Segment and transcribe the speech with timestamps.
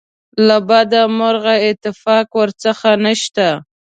[0.47, 3.47] له بده مرغه اتفاق ورڅخه نشته.